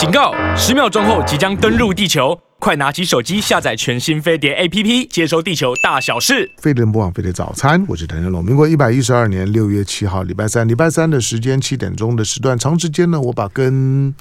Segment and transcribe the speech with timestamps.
[0.00, 0.32] 警告！
[0.56, 6.50] 十秒钟后即将登陆地球，快拿起手机下载全新飞碟 APP，接收地球大小事。
[6.56, 8.42] 飞碟播网飞碟早餐，我是谭天龙。
[8.42, 14.14] 民国一百一十二年六月七号，礼拜三，礼拜三的时间七点钟的时段，长时间呢，我把跟。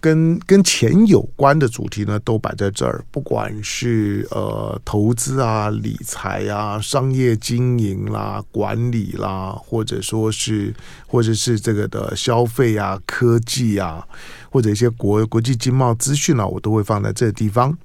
[0.00, 10.74] 跟跟钱有关的主题呢，都摆在这儿，不管是呃投资啊、理财啊、商业经营啦、管理啦，或者说是
[11.06, 14.06] 或者是这个的消费啊、科技啊。
[14.54, 17.76] 或者一些国国际经贸资讯呢，我都会放在这个地方。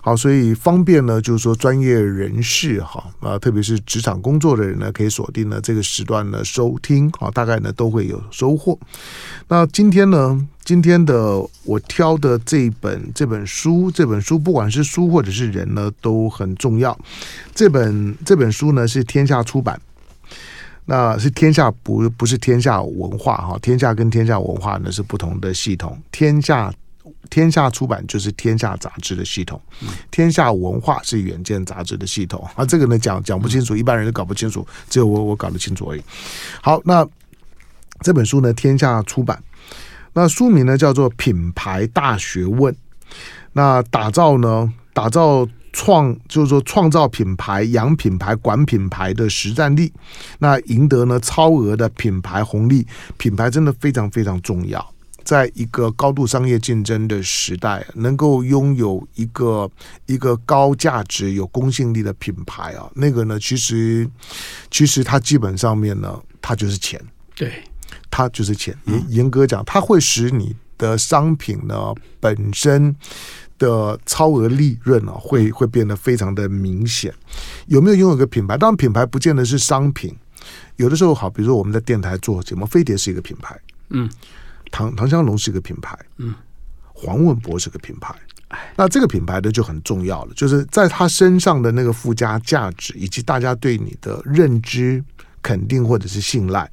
[0.00, 8.76] 好，所以方便呢，就是说专业人士哈啊，特别是职场工作的人呢，可以锁定呢这个时段呢收听啊，大概呢都会有收获。
[9.46, 16.98] 那今天呢，今天的我挑的这本这本书，这本书不管是书或者是人呢，都很重要。
[17.54, 19.80] 这本这本书呢是天下出版。
[20.92, 25.96] 那是天下不不是天下文化哈，天下跟天下文化呢是不同的系统。
[26.10, 26.74] 天下
[27.30, 29.60] 天下出版就是天下杂志的系统，
[30.10, 32.44] 天下文化是远见杂志的系统。
[32.56, 36.02] 啊，这个呢讲讲不清楚，一般人都搞不清楚，只有我我搞得清楚而已。
[36.60, 37.06] 好，那
[38.00, 39.40] 这本书呢，天下出版，
[40.12, 42.74] 那书名呢叫做《品牌大学问》，
[43.52, 45.46] 那打造呢打造。
[45.72, 49.92] 创就是说创造品牌、养品牌、管品牌的实战力，
[50.38, 52.86] 那赢得呢超额的品牌红利。
[53.16, 59.70] 品牌真的非常非常重要，在一个高度商业竞争的时代，能够拥有一个
[60.06, 64.08] 一个高价值、有公信力的品牌啊，那个呢，其实
[64.70, 67.00] 其实它基本上面呢，它就是钱，
[67.36, 67.62] 对，
[68.10, 68.76] 它就是钱。
[68.86, 72.96] 严严格讲，它会使你的商品呢本身。
[73.60, 77.14] 的超额利润啊，会会变得非常的明显。
[77.66, 78.58] 有没有拥有一个品牌？
[78.58, 80.12] 当然，品牌不见得是商品。
[80.76, 83.56] 有的时候，好，比如说我们在电台做节目，飞碟是一个品牌，
[83.90, 84.10] 嗯，
[84.72, 86.34] 唐唐香龙是一个品牌，嗯，
[86.86, 88.14] 黄文博是个品牌。
[88.74, 95.04] 那这个品牌的就很重要了，就是在他身上的那个附加价值，以及大家对你的认知。
[95.42, 96.68] 肯定或者是信赖。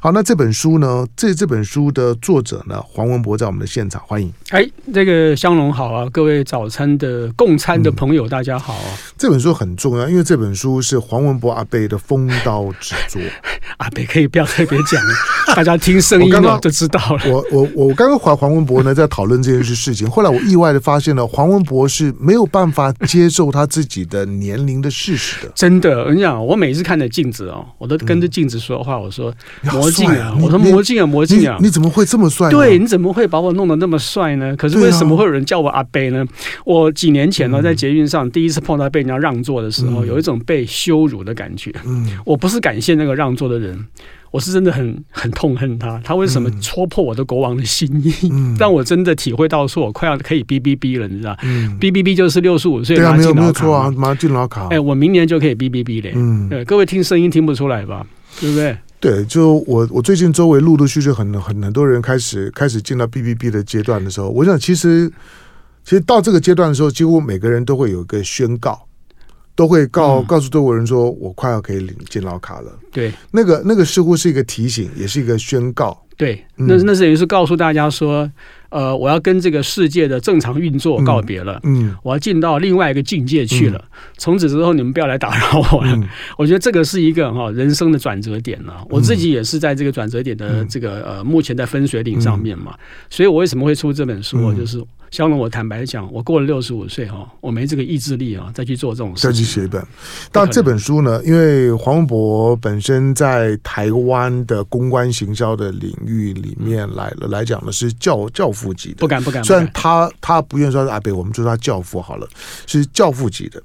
[0.00, 1.06] 好，那这本书呢？
[1.16, 2.80] 这这本书的作者呢？
[2.86, 4.32] 黄文博在我们的现场，欢迎。
[4.50, 8.76] 哎，这个香龙好啊，各位早餐的共餐的朋友，大家好
[9.16, 13.20] 这本书很重要，因为这本书是黄文博阿贝的封刀之作。
[13.78, 15.00] 阿贝可以不要特别讲，
[15.54, 17.22] 大家听声音呢就知道了。
[17.26, 25.52] 我我我刚刚和黄文博呢在讨论这件事事情，后来我意外的发现了黄文博是没有办法接受他自己的年龄的事实的。
[25.54, 27.99] 真的，我跟你讲，我每次看着镜子哦，我都。
[28.06, 29.32] 跟着镜子说话，我说
[29.72, 32.50] 魔镜啊，我说魔镜啊，魔镜啊，你怎么会这么帅？
[32.50, 34.54] 对，你怎么会把我弄得那么帅呢？
[34.56, 36.24] 可是为什么会有人叫我阿贝呢？
[36.64, 41.72] 我几年前呢，在捷运上第一次碰到被人家让座的时候，有一种被羞辱的感觉。
[42.24, 43.86] 我不是感谢那个让座的人，
[44.30, 48.12] 我是真的很很痛恨他，他为什么戳破我的国王的心意，
[48.58, 51.36] 让我真的体会到说我快要可以 B B B 了，你知道？
[51.42, 54.68] 嗯，B B B 就是六十五岁拿敬老卡，拿敬老卡。
[54.68, 56.12] 哎，我明年就可以 B B B 嘞。
[56.14, 58.06] 嗯，各位听声音听不出来吧？
[58.38, 58.76] 对不对？
[59.00, 65.10] 对，就我我最近周围陆陆续续很很很多人开始开始进到 B B B 的阶段的时候，我想其实
[65.82, 68.86] 其实到这个阶段的时候，几乎每个人都会有一个宣告，
[69.54, 72.72] 都会告、嗯、告诉中国人说，我快要可以领敬老卡了。
[72.92, 76.00] 对，那个那个似乎是一个提醒，也是一个宣告。
[76.16, 78.30] 对，那那是等于是告诉大家说。
[78.70, 83.78] 呃，我要跟这个世界的正常运作告别了，嗯，嗯，我要进到另外一个境界去了。
[83.78, 85.92] 嗯、从此之后，你们不要来打扰我了。
[85.96, 86.08] 嗯、
[86.38, 88.74] 我觉得这个是一个哈人生的转折点了。
[88.80, 92.78] 嗯、我自己也是在这个转折点的这个呃，目前在分水岭上面嘛，嗯、
[93.10, 94.82] 所以我为什么会出这本书，嗯、就是。
[95.10, 99.26] 肖龙，我坦白讲，我过了六十五岁哈，我没这个意志力啊，再去做这种事。
[99.26, 99.84] 再去写一本，
[100.30, 108.96] 但这本书呢，因为黄文博本身在台湾的公关行销的领域里面来了来讲呢，是教教父级的。
[108.96, 112.28] 不敢不敢，虽然他他不愿意说是阿北，我们就说他教父好了，
[112.66, 113.62] 是教父级的。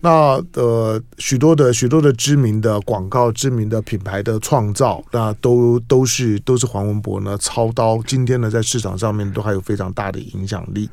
[0.00, 0.10] 那
[0.52, 8.02] 呃，许多的许多的知名的广告、知名的品牌的创造，那都都是都是黄文博呢操刀。
[8.06, 10.88] 今天呢，在市场上面都还有非常大的影响力。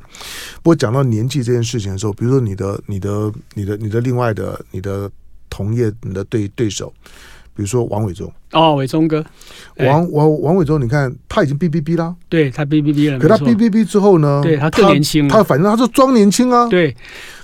[0.62, 5.10] 不过讲到年纪这件事情的时候，比如说你的、你的、你的、你的另外的、你的
[5.50, 6.92] 同业、你的对对手，
[7.54, 8.30] 比如说王伟忠。
[8.52, 9.24] 哦，伟忠哥，
[9.78, 16.94] 王王王伟忠，你看他已经 B B B 啦，对他 B B B 了，可他 B B B 之后呢，对他更年轻，他反正他就装年轻啊，对，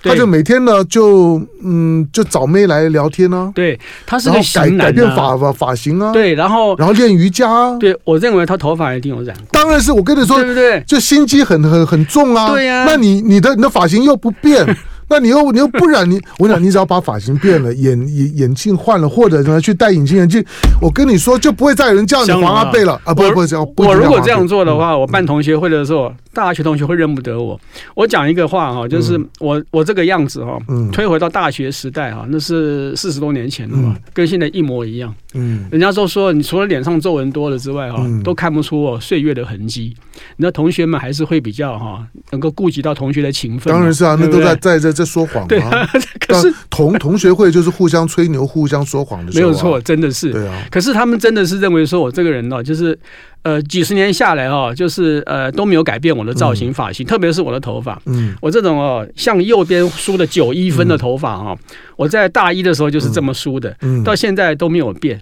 [0.02, 10.84] 他就每天呢就嗯就找妹来聊天啊，对，他是个改改变发发发型啊，对，然后然后练瑜伽，对我认为他头发一定有染，当然是我跟你说，对不对？
[10.87, 14.76] 就心机很很很重啊，对呀，那你你的你的发型又不变。
[15.08, 20.44] 那你又你又不然你， 我讲你只要把发型变了，眼眼眼镜换了，或者呢去戴隐形眼镜，
[20.81, 23.14] 我跟你说就不会再有人叫你黄阿贝了啊！
[23.14, 27.58] 不不这样，我如果这样做的话，我办同学会的时候，大学同学会认不得我。
[27.94, 30.58] 我讲一个话哈，就是我我这个样子哈，
[30.93, 35.14] 推回到大学时代哈，那是四十多年前了嘛，跟现在一模一样。
[35.34, 39.94] 嗯，人家都说你除了脸上皱纹多了之外哈，都看不出我岁月的痕迹。
[40.37, 43.72] 那同学们还是会比较哈，能够顾及到同学的情分。
[43.72, 45.47] 当然是啊，那都在在在在说谎。
[45.47, 45.89] 对啊，
[46.27, 49.33] 可是同同学会就是互相吹牛、互相说谎的。
[49.33, 50.33] 没有错，真的是。
[50.33, 50.67] 对啊。
[50.71, 52.99] 可是他们真的是认为说我这个人呢，就是
[53.43, 58.00] 呃几十年下来哦，就是呃都没有改变我的造型、发型，特别是我的头发。
[58.06, 58.35] 嗯。
[58.43, 61.56] 我这种哦，向右边梳的九一分的头发哈，
[61.97, 65.21] 我在大一的时候就是这么梳的，到现在都没有变。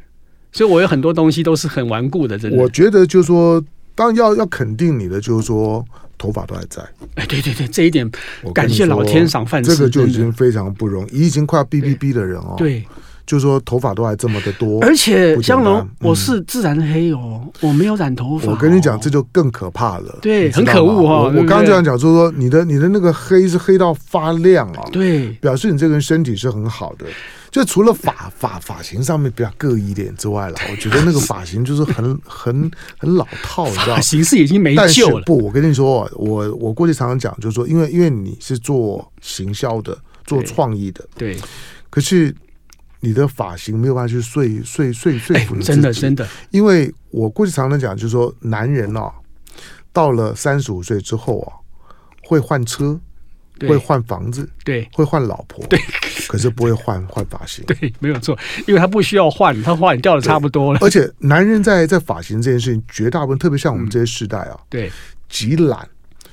[0.52, 2.56] 所以我有很多东西都是很顽固的，真的。
[2.56, 3.62] 我觉得就是说。
[3.96, 5.84] 当然要要肯定你的，就是说
[6.16, 6.80] 头发都还在。
[7.16, 8.08] 哎，对对对，这一点，
[8.54, 12.54] 感谢老天赏饭吃，这个就已经非常不容易，已经快要哔哔哔的人哦。
[12.56, 12.84] 对，
[13.26, 18.52] 就是说头发都还这么的多，而且香龙，我是自然黑哦，我没有染头发。
[18.52, 20.18] 我跟你讲，这就更可怕了。
[20.22, 21.22] 对，很可恶哈。
[21.34, 27.06] 我刚刚这样讲，就是说你的你的那个黑是黑到发亮啊，对，表示你这个人身体是很好的。
[27.56, 33.94] 就除了发发发型上面比较各异一点之外了，我觉得那个发型就是很 很很老套，你知道？
[33.96, 35.22] 发型是已经没救了。
[35.24, 41.32] 不，我跟你说，我我过去常常讲，就是说，因为因为你是做行销的，做创意的，对。
[41.32, 41.42] 对，
[41.88, 42.36] 可是
[43.00, 46.28] 你的发型没有办法去说说说说服你真的真的。
[46.50, 49.10] 因为我过去常常讲，就是说，男人哦，
[49.94, 51.48] 到了三十五岁之后啊，
[52.24, 53.00] 会换车。
[53.66, 55.80] 会换房子，对，会换老婆，对，
[56.28, 58.36] 可是不会换换发型， 对，没有错，
[58.66, 60.78] 因为他不需要换，他换掉的差不多了。
[60.82, 64.90] 而且男人在在发型这件事情，绝大部分特别像我们这些世代啊，对，
[65.28, 65.88] 极懒。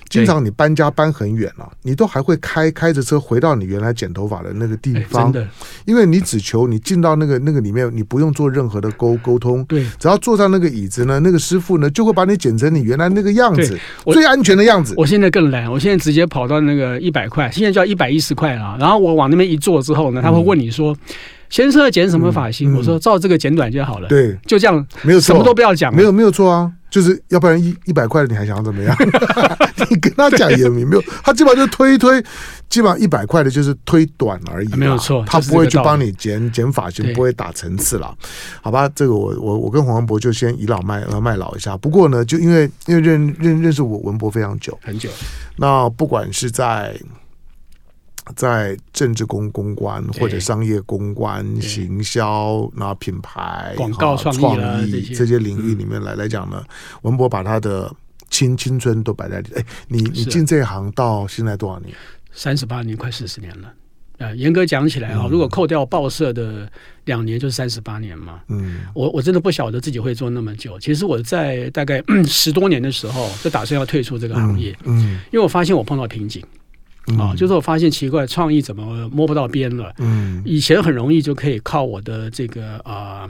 [0.10, 5.50] 经常你搬家搬很远了，你都还会开开着车回到你原来剪头发的那个地方，真的，
[5.86, 14.94] 因为你只求你进到那个那个里面，你不用做任何的沟沟通，对，只要坐上那个椅子呢，那个师傅呢就会把你剪成你原来那个样子，最安全的样子。
[14.98, 20.96] 我现在更懒，我现在直接跑到那个一百块，现在就要一百一十块了，然后我往那边一坐之后呢，他会问你说。
[21.54, 22.76] 先生要剪什么发型？
[22.76, 24.08] 我说照这个剪短就好了。
[24.08, 25.96] 对，就这样，没有什么都不要讲。
[25.96, 28.98] 没有没有错啊，就是要不然一一百块你还想要怎么样？
[29.88, 32.20] 你跟他讲也没有，他基本上就推一推，
[32.70, 35.24] 基本上一百块的就是推短而已，没有错。
[35.28, 38.12] 他不会去帮你剪剪发型，不会打层次了，
[38.60, 38.90] 好吧？
[38.96, 41.78] 这个我我我跟黄文博就先倚老卖卖老一下。
[41.78, 45.08] 不过呢，就因为因为认认认识我文博非常久很久，
[45.58, 47.00] 那不管是在。
[48.36, 56.64] 在政治公公关或者商业公关、行销、然后品牌、广告创意这些领域里面来来讲呢，
[57.02, 57.94] 文博把他的
[58.30, 59.50] 青青春都摆在里。
[59.56, 61.94] 哎，你你进这一行到现在多少年？
[62.32, 63.72] 三十八年，快四十年了。
[64.20, 66.72] 呃，严格讲起来啊，如果扣掉报社的
[67.06, 68.40] 两年，就是三十八年嘛。
[68.48, 70.80] 嗯，我我真的不晓得自己会做那么久。
[70.80, 74.78] 其实我在大概十多年的时候就打算要退出这个行业。
[74.84, 76.42] 嗯，因为我发现我碰到瓶颈。
[77.20, 79.94] 啊，就是我发现奇怪，创意怎么摸不到边了？
[79.98, 83.30] 嗯，以前很容易就可以靠我的这个啊，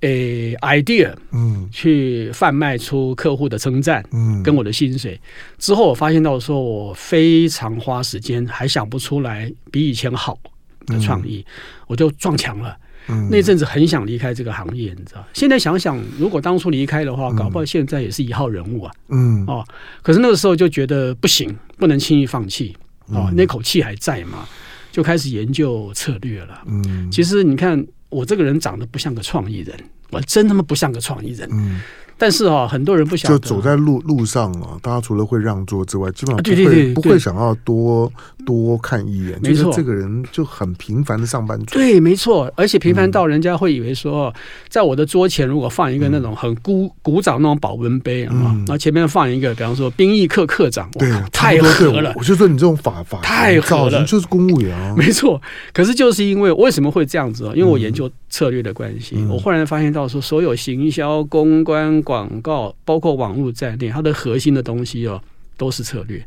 [0.00, 5.20] 诶、呃、idea，嗯，去贩卖出客户的称赞，嗯，跟我的薪水。
[5.58, 10.38] 之后我发现到说，我非常花时间，还想不出来比以前好
[10.86, 11.44] 的创意，
[11.86, 12.76] 我就撞墙了。
[13.08, 15.22] 嗯，那阵子很想离开这个行业，你知道？
[15.34, 18.90] 现在想想，如果当初离开的话，搞不好现在也是一号人物啊。
[19.08, 19.62] 嗯，哦，
[20.00, 22.74] 可是那个时候就觉得不行，不能轻易放弃。
[23.06, 24.46] 哦，那口气还在嘛？
[24.90, 26.62] 就开始研究策略了。
[26.66, 29.76] 嗯，其实你看，我这个人长得不像个创意人，
[30.10, 31.48] 我真他妈不像个创意人。
[31.50, 31.80] 嗯。
[32.16, 38.10] 但是啊，很多人不想就走在路路上啊，大家除了会让座之外，基本上不会不会想要多
[38.46, 39.38] 多看一眼。
[39.42, 41.74] 没错，这个人就很平凡的上班族。
[41.74, 44.32] 对，没错，而且平凡到人家会以为说，
[44.68, 52.12] 在我的桌前如果放一个那种很古古早那种保温杯啊，然后前面放一个，比方说兵役课课长，对，太合了。
[52.16, 54.94] 我就说你这种法法太合了，就是公务员啊。
[54.96, 55.40] 没错，
[55.72, 57.52] 可是就是因为为什么会这样子啊？
[57.54, 62.02] 因为我研究策略的关系，我忽然发现到说，所有行销公关。
[62.02, 65.22] 广告包括网络在内，它的核心的东西哦，
[65.56, 66.20] 都是策略。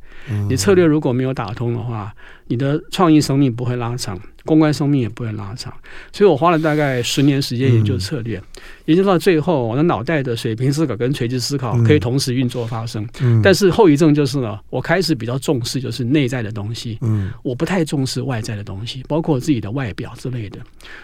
[0.48, 2.16] 你策略如果没有打通的话，
[2.48, 4.18] 你的创意生命不会拉长。
[4.48, 5.72] 公关寿命也不会拉长。
[6.12, 8.44] 所以我花了大概十年时间研究策略，嗯、
[8.86, 13.08] 研究到最后，我的脑袋的水平思考跟垂直思考可以同时运作发生。
[13.20, 20.58] 嗯、但是后遗症就是呢，我开始比较重视就是内在的东西，嗯，我不太重视外在的东西，包括我自己的外表之类的。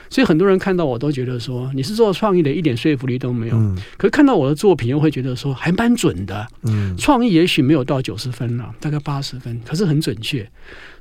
[0.10, 3.56] 所以很多人看到我都觉得说，你是做创意的，一点说服力都没有。
[3.56, 6.48] 嗯、可是看到我的作品，又会觉得说还蛮准的。
[6.64, 10.50] 嗯，创意也许没有到九十分了，大概八十分，可是很准确。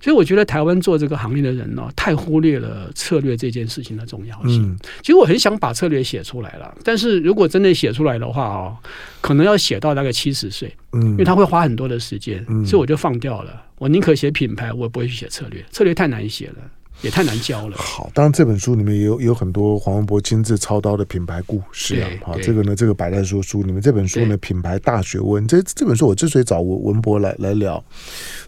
[0.03, 4.63] 所以我觉得台湾做这个行业的人呢，太忽略了策略这件事情的重要性。
[4.65, 8.77] 嗯、其实我很想把策略写出来了，但是如果真的写出来的话哦，
[9.21, 13.63] 可能要写到大概七十岁，嗯，因为他会花很多的时间，嗯、所以我就放掉了。
[13.79, 16.57] 我宁可写品牌，我也不会去写策略，策略太难写了。
[17.03, 17.77] 也太难教了。
[17.77, 22.09] 好，当然这本书里面也有有很多黄文博亲自操刀的品牌故事啊。
[22.25, 23.83] 好，这个呢，这个摆在说书里面。
[23.83, 25.47] 这本书呢，品牌大学问。
[25.47, 27.83] 这这本书我之所以找文文博来来聊，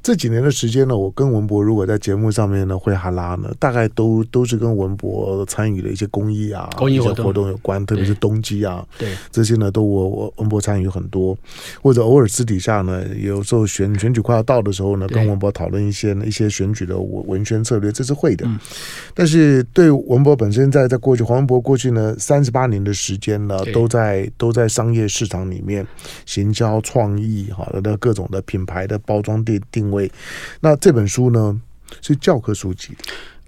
[0.02, 11.36] 这几年的时间呢，我跟文博如果在节目上面呢会哈拉呢，大概都都是跟文博参与的一些公益啊、公益一些活动有关，特别是冬季啊，对这些呢都我我文博参与很多，
[11.82, 18.43] 或者偶尔私底下呢，有时候选选举快要到的时候呢，跟文博讨论一些一些选举的文文宣策略，这是会的。
[18.44, 18.58] 嗯。
[19.14, 25.86] 但是对文博本身，在在过去，黄文博过去呢三十八年的时间呢，都在都在商业市场里面
[26.26, 30.10] 行销创意好的各种的品牌的包装定定位。
[30.60, 31.60] 那这本书呢
[32.00, 32.96] 是教科书籍，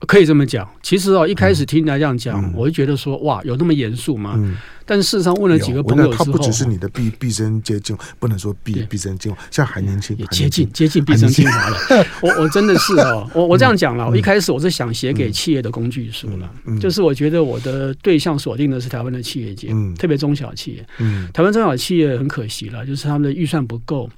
[0.01, 0.69] 可以这么讲。
[0.83, 4.35] 其实哦，一开始听人家这样讲，嗯、我就觉得说哇，有那么严肃吗？
[4.37, 11.77] 嗯但事实上，问了几个朋友之后，他不只是你的毕毕生接近，不能说毕毕生精华，现在还年轻，也接近接近毕生精华了。
[12.23, 16.51] 我我真的是哦， 我我这样讲了，我一开始我是想写给企业的工具书了，
[16.81, 20.87] 就是我觉得我的对象锁定的是台湾的企业界，特别中小企业。
[21.35, 24.09] 台湾中小企业很可惜了，就是他们的预算不够，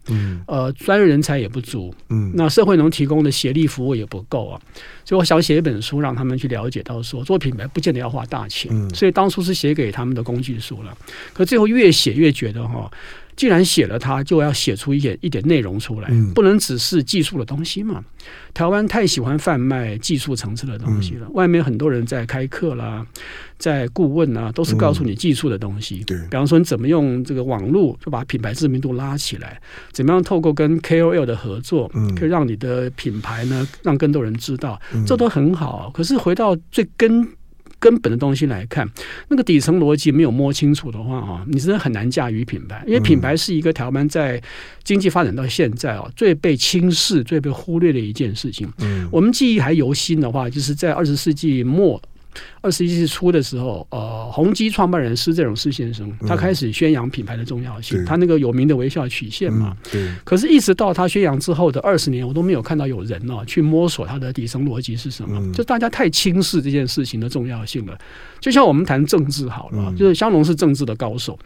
[0.47, 1.95] 呃，专业人才也不足，
[2.35, 4.61] 那社会能提供的协力服务也不够啊。
[5.05, 8.71] 所以我想写一本书，让他们去了解到说，做品牌不见得要花大钱。
[8.95, 10.97] 所以当初是写给他们的工具书了，
[11.33, 12.91] 可最后越写越觉得哈，
[13.37, 18.05] 既然写了它，就要写出一点一点内容出来，不能只是技术的东西嘛。
[18.53, 23.07] 台湾太喜欢贩卖技术层次的东西了，外面很多人在开课啦，
[23.57, 26.03] 在顾问啊，都是告诉你技术的东西。
[26.05, 29.61] 对，比方说你怎么用这个网络就把品牌知名度拉起来，
[29.93, 31.89] 怎么样透过跟 KOL 的合作，
[32.19, 35.91] 可以让你的品牌呢让更多人知道，这都很好。
[35.95, 37.27] 可是回到最根。
[37.79, 38.89] 根本的东西来看，
[39.29, 42.83] 那个底层逻辑没有摸清楚的话啊，你真的很难驾驭品牌。
[42.87, 44.43] 因为品牌是一个台湾在
[44.83, 48.69] 经济发展到现在啊最被轻视、最被忽略的一件事情。
[48.79, 52.01] 嗯，我们记忆还犹新的话，就是在二十世纪末。
[52.61, 58.03] 二十一世纪初的时候，呃，宏基创办人施振荣施先生，他开始宣扬品牌的重要性。
[58.03, 65.39] 嗯、他那个有名的微笑曲线嘛，嗯、可是，一直到他宣扬之后的二十年，我都没有看到有人呢、啊、去摸索他的底层逻辑是什么。
[65.39, 67.97] 嗯、就大家太轻视这件事情的重要性了。
[68.41, 71.39] 就像我们谈政治好了，嗯、就是香农是政治的高手。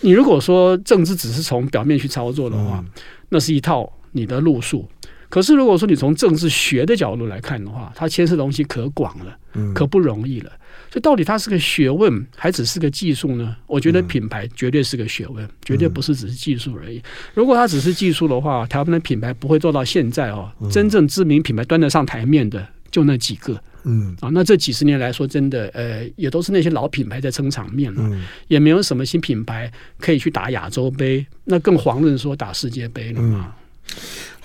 [0.00, 4.88] 你如果说政治只是从表面去操作的话，嗯、那是一套你的路数。
[5.32, 9.34] 可是，如果说你从政治学的角度来看的话，它牵涉的东西可广了，
[9.72, 10.52] 可不容易了。
[10.90, 13.56] 所以，到底它是个学问，还只是个技术呢？
[13.66, 17.02] 我觉得品牌绝对是个学问，绝对不是只是技术而已。
[17.32, 20.52] 如果它只是技术的话，台湾的品牌不会做到现在哦。
[20.70, 33.54] 真正知名品牌端得上台面的就那几个，嗯啊，那这几十年来说，真的呃，也都是那些老品牌在撑场面了，也没有什么新品牌可以去打亚洲杯，那更遑论说打世界杯了嘛。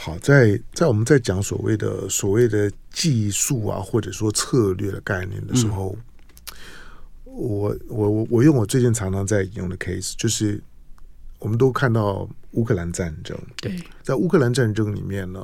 [0.08, 5.98] 好，在在我们在讲所谓的所谓的技术啊，或者说策略的概念的时候，
[7.26, 10.64] 嗯、我我我我用我最近常常在引用的 case，就是
[11.40, 13.38] 我们都看到乌克兰战争。
[13.58, 15.44] 对，在乌克兰战争里面呢，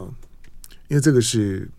[0.88, 1.70] 因为这个是。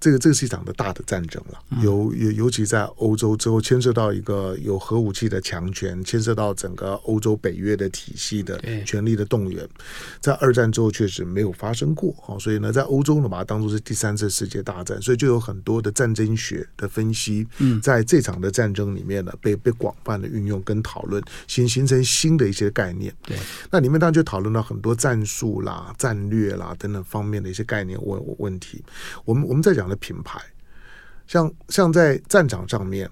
[0.00, 9.68] 这个这个是一场的大的战争了，尤尤尤其在欧洲之后，牵涉到一个有核武器的强权，牵涉到整个欧洲北约的体系的权力的动员，
[10.20, 17.44] 在二战之后确实没有发生过哈，所以呢，在欧洲呢把它当做是第三次世界大战，所以就有很多的战争学的分析，
[17.82, 23.12] 在这场的战争里面呢被被广泛的运用跟讨论，形形成新的一些概念。
[23.26, 23.36] 对，
[23.68, 28.84] 那里面当然就讨论到很多战术啦、战略啦等等方面的一些概念问问题。
[29.24, 29.87] 我们我们在讲。
[29.88, 30.40] 的品牌，
[31.26, 33.08] 像像在战场上面，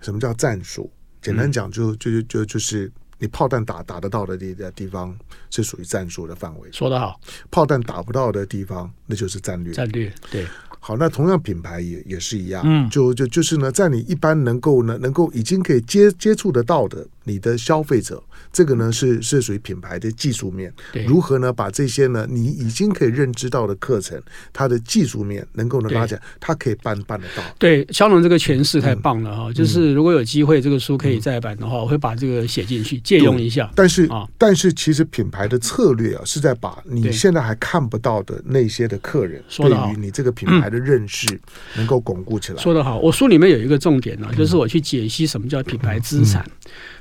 [0.00, 0.90] 什么叫战术？
[1.22, 5.16] 简单讲，就就就就就是你炮弹打打得到的地的地方
[5.50, 6.72] 是属于战术的范围。
[6.72, 9.72] 说得好，炮弹打不到的地方，那就是战略。
[9.72, 10.46] 战略对。
[10.82, 12.62] 好，那同样品牌也也是一样。
[12.64, 18.22] 嗯，就就就是呢，在你一般能够呢能够已经可以接接触得到的你的消费者。
[18.52, 20.72] 这个呢是是属于品牌的技术面，
[21.06, 24.20] 如何呢把这些呢你已经可以认知到的课程，
[24.52, 27.42] 它的技术面能够呢拉起来，它可以办办得到。
[27.60, 29.44] 对，肖龙这个诠释太棒了哈！
[29.50, 33.70] 嗯、就是如果有机会这个书可以再版的话，嗯、我会把这个写进去借用一下。
[33.76, 41.40] 但是啊，但是其实品牌的策略啊是在把你现在还看不到的那些的客人，对于你这个品牌的认识
[41.76, 42.58] 能够巩固起来。
[42.60, 46.44] 说得好，我书里面有一个重点呢，就是我去解析什么叫品牌资产。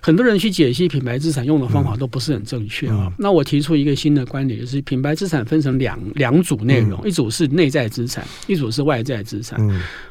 [0.01, 1.39] 很多人去解析品牌资产。
[1.49, 3.11] 用的方法都不是很正确啊。
[3.17, 9.59] 那我提出一个新的观点，就是品牌资产分成两两组内容，一组是内在资产，一组是外在资产。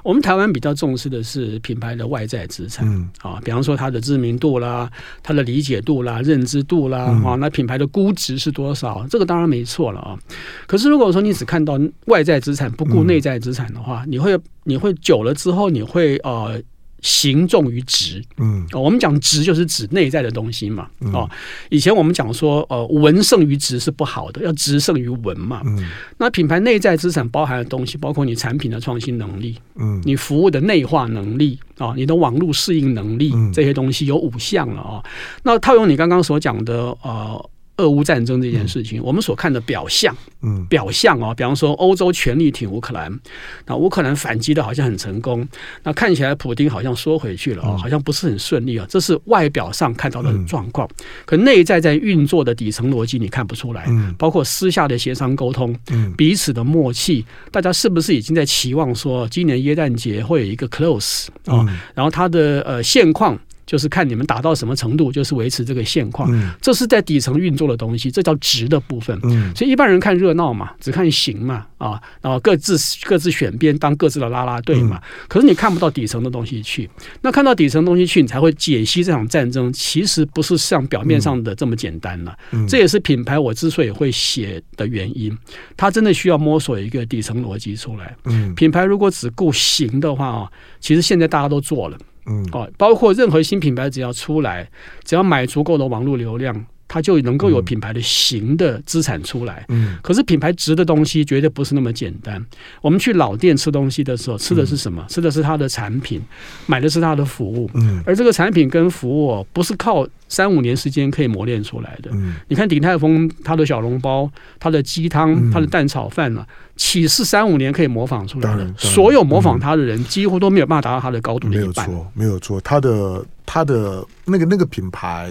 [0.02, 2.88] 我们台湾比较重视的是品牌的外在资产
[3.20, 4.90] 啊，比方说它的知名度啦，
[5.22, 9.06] 它的理解度啦，认知度啦啊，那品牌的估值是多少？
[9.08, 10.18] 这个当然没错了啊。
[10.66, 16.60] 可是如果说你只看到外在资产，不顾内在资产的话，你会你会久了之后，你会呃。
[17.00, 21.28] 行重于质，嗯，我们讲质就是指内在的东西嘛，哦，
[21.70, 35.02] 以前我们讲说，呃，文胜于质是不好的，要质胜于文嘛，嗯，那品牌内在资产包含的东西，包括你产品的创新能力，嗯，你服务的内化能力，啊，你的网络适应能力，这些东西有五项了啊，
[35.42, 37.50] 那套用你刚刚所讲的，呃。
[37.78, 43.18] 俄乌战争这件事情，我们所看的表象，嗯，表象啊，比方说欧洲全力挺乌克兰，
[43.66, 45.46] 那乌克兰反击的好像很成功，
[45.82, 50.88] 那看起来普丁好像缩回去了啊，好像不是很顺利啊，这是外表上看到的状况，
[51.24, 53.86] 可内在在运作的底层逻辑你看不出来，
[54.18, 55.74] 包括私下的协商沟通，
[56.16, 63.38] 彼此的默契，大家是不是已经在期望说今年耶诞节会有一个 close 啊，然后它的呃现况。
[63.68, 66.26] 就是看你们打到什么程度，就是维持这个现况。
[66.32, 69.20] 嗯、这是在底层运作的东西，这叫值的部分。
[69.24, 74.96] 嗯、所以一般人看热闹嘛，只看形嘛，啊，然后各自各自选边当各自的拉拉队嘛。
[74.96, 76.88] 嗯、可是你看不到底层的东西去，
[77.20, 82.34] 那看到底层东西去，你才会解析这场战争其实不是像表面上的这么简单了。
[82.52, 85.36] 嗯、这也是品牌我之所以会写的原因，
[85.76, 88.16] 它真的需要摸索一个底层逻辑出来。
[88.24, 90.48] 嗯、品牌如果只顾形的话啊，
[90.80, 91.98] 其实现在大家都做了。
[92.28, 94.68] 嗯，哦，包括任何新品牌只要出来，
[95.04, 96.66] 只要买足够的网络流量。
[96.88, 102.42] 它就能够有品牌的形的资产出来，嗯，可是品牌值的东西绝对不是那么简单。
[102.80, 105.04] 我们去老店吃东西的时候，吃的是什么？
[105.08, 106.20] 吃的是它的产品，
[106.66, 112.10] 买的是它的服务，嗯，而这个产品跟服务不是靠三五年时间可以磨练出来的。
[112.14, 118.74] 嗯，你看鼎泰丰它的小笼包、它的鸡汤、它的蛋炒饭呢，岂是三五年可以模仿出来的？
[118.78, 121.86] 所有模仿它的人几乎都没有办法达到它的高度的一半。
[121.86, 125.30] 没有错，没有错，它的它的那个那个品牌。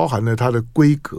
[0.00, 1.18] 包含了它的规格，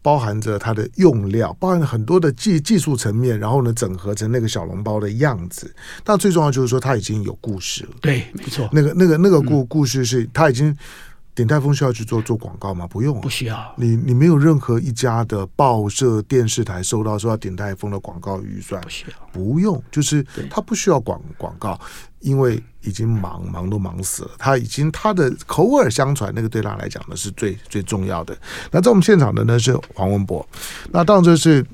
[0.00, 5.70] 包含着它的用料，包含了很多的技技术层面，然后呢，整合成那个小笼包的样子。
[6.02, 7.90] 但最重要就是说，它已经有故事了。
[8.00, 8.66] 对，没错。
[8.72, 10.74] 那个、那个、那个故故事是，它已经。
[11.36, 12.86] 鼎泰丰需要去做做广告吗？
[12.86, 13.74] 不用、啊，不需要。
[13.76, 21.78] 你你没有任何一家的报社、电视台收到说要鼎泰丰的广告预算，不需要，不用，就是他不需要广广告，
[22.20, 24.30] 因为已经忙忙都忙死了。
[24.38, 28.34] 他已经他的口耳相传，那个对他来讲呢是最最重要的。
[28.70, 30.48] 那在我们现场的呢是黄文博，
[30.90, 31.64] 那当然这是。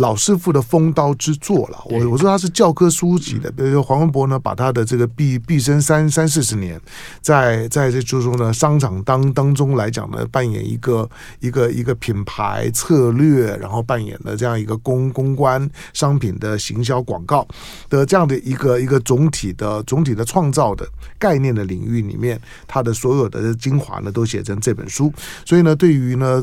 [0.00, 3.50] 老师傅的风刀之作了，我我说他是教科书级的。
[3.52, 6.80] 比如说黄文博呢，把他的这个毕毕生三三四十年，
[7.20, 11.08] 在在这就是说呢，商场当当中来讲呢，扮演一个
[11.40, 17.46] 一个一个品牌策略，然后扮演了这样一个公公关商品的行销广告
[17.90, 25.12] 的这样的一个一个总体的总体的创造的概念的领域里面，他的所有的精华呢，都写成这本书。
[25.44, 26.42] 所以呢，对于呢。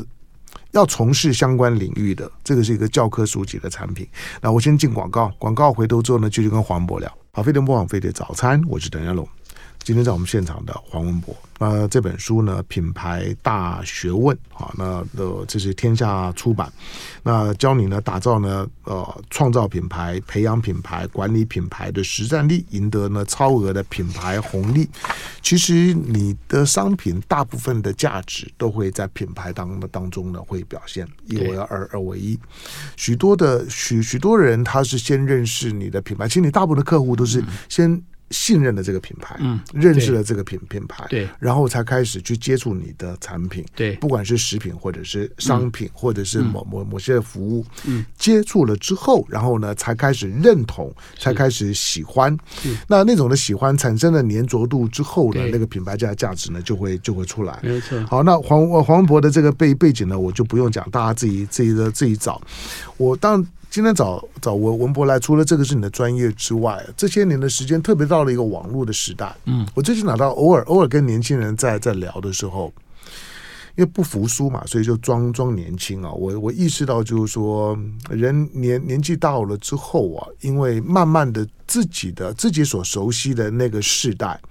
[0.77, 4.07] 要从事相关领域的，这个是一个教科书级的产品。
[4.39, 7.11] 那我先进广告，广告回头之后呢，继续跟黄渤聊。
[7.31, 9.27] 好，非得不枉费的早餐，我是邓家龙。
[9.87, 16.69] 今天在我们现场的黄文博，那这本书呢，品牌大学问啊，那呃，这是天下出版，
[17.23, 24.89] 那教你呢打造呢呃创造品牌、培养品牌、管理品牌的实战力，赢得呢超额的品牌红利。
[25.41, 32.37] 其实你的商品大部分的价值都会在品牌当的当中呢会表现，一为二，二为一。
[32.97, 38.03] 许多的许许多人他是先认识你的品牌，其实你大部分的客户都是先。
[38.31, 52.37] 信任了这个品牌，嗯，认识了这个品品牌，对，然后才开始去接触你的产品，对，不管是食品或者是商品，或者是某某某些服务，嗯，接触了之后，然后呢，才开始认同，才开始喜欢，
[52.87, 58.03] 那那种的喜欢产生了粘着度之后呢，那个品牌价价值呢就会就会出来，没错。
[58.05, 62.41] 好，那黄黄文博的这个背背景呢，我就不用讲，大家自己自己的自己找。
[62.97, 63.45] 我当。
[63.69, 69.35] 今天找找文文博来，除了这个是你的专业之外，这些年的时间，特别到了一个网络的时代。
[69.45, 72.73] 嗯，我最近拿到偶尔偶尔跟年轻人在在聊的时候。
[73.75, 76.11] 因为不服输嘛，所以就装装年轻啊。
[76.11, 77.77] 我我意识到就是说，
[78.09, 84.41] 人年年纪大了之后啊，因为慢慢的自己的自己所熟悉的那个世代，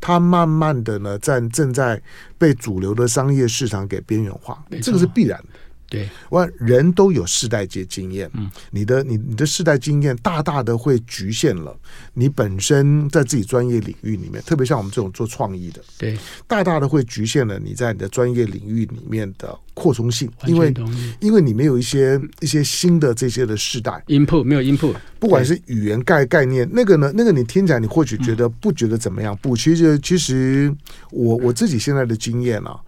[0.00, 2.00] 他慢慢的呢在正在
[2.38, 5.46] 被主流的商业市场给边缘化，这个是必然的。
[5.90, 11.76] 对，我人都有世代界经验，嗯，你的你你的世代经验大大的会局限了
[12.14, 20.72] 你本身在自己专业领域里面，特别像我们这种做创意的，对，大大的会局限了你在你的专业领域里面的扩充性，因为
[21.18, 24.00] 因为你没有一些一些新的这些的世代。
[24.06, 30.72] input 没有 input，不管是语言概概念那个呢，那个你听起来你或许觉得不觉得怎么样，不，其实其实
[31.10, 32.78] 我我自己现在的经验啊。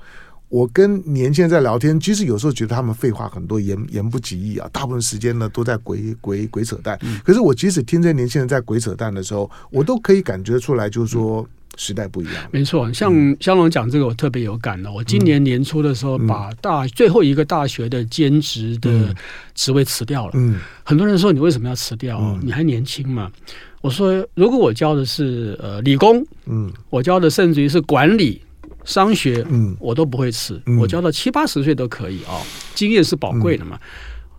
[0.53, 4.69] 我跟年轻人在聊天，其实有时候觉得他们废话很多，言言不及义啊。
[4.71, 6.99] 大部分时间呢都在鬼鬼鬼扯淡。
[7.25, 12.35] 可是我即使听这些年轻人在鬼扯淡的时候，我都可以感觉出来，就是说时代不一样。
[12.51, 13.11] 没错，像
[13.41, 14.93] 香龙讲这个，我特别有感的。
[14.93, 19.15] 我今年年初的时候，把大最后一个大学的兼职的
[19.55, 20.33] 职位辞掉了。
[20.35, 22.39] 嗯，很多人说你为什么要辞掉？
[22.43, 23.33] 你还年轻嘛？
[23.81, 28.43] 我说，如果我教的是呃理工，嗯，我教的甚至于是管理。
[28.85, 32.41] 商学，嗯，我都不会吃，嗯、我教到七八十岁都可以啊、哦，
[32.75, 33.77] 经验是宝贵的嘛。
[33.77, 33.89] 嗯、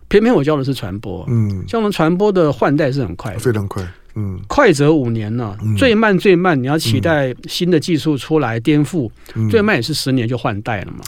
[0.08, 3.82] 偏偏我教的是传播，嗯，像我们传播的换代是很快的，非常快，
[4.14, 10.98] 嗯，快则五年呢，嗯、最慢最慢你要期待新的技术出来颠覆，嗯、最慢也是十年就换代了嘛。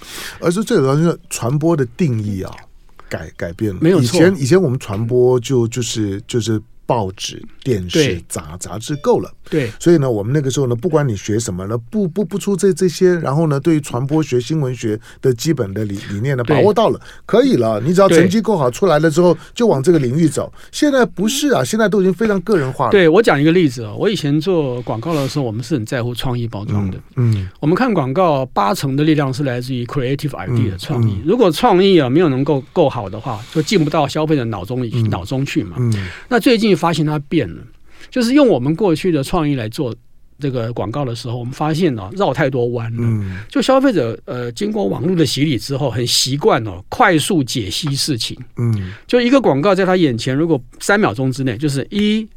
[0.41, 2.53] 而是最主要是传播的定义啊，
[3.09, 4.17] 改改变了，没有错。
[4.17, 6.61] 以前以前我们传播就就是就是。
[6.87, 17.81] 报纸、电视、杂杂志够了，对，所以呢，我们那个时候呢，不管你学什么呢，不不不出这这些，然后呢，对于传播学、新闻学的基本的理理念呢，把握到了，可以了。
[17.81, 20.53] 你只要成绩够好，出来了之后就往这个领域走。
[20.71, 22.93] 现在不是啊，现在都已经非常个人化了。
[22.93, 26.99] 对，我讲一个例子啊，我以前做广告的时候，我们是很在乎创意包装的。
[27.17, 31.21] 嗯，我们看广告，八成的力量是来自于 creative idea 的创意。
[31.25, 35.77] 如果创意啊没有能够够好的话，就进不到消费者脑中里脑中去嘛。
[35.81, 35.93] 嗯，
[36.29, 36.76] 那最近。
[36.77, 37.63] 发现它变了，
[38.11, 39.95] 就是用我们过去的创意来做
[40.39, 43.03] 这个广告的时候，我们发现呢、哦、绕太多弯了。
[43.03, 48.37] 嗯、就消费者呃经过网络的洗礼之后，很习惯哦快速解析事情。
[48.59, 52.29] 嗯，就一个广告在他眼前，如果三秒钟之内就是一、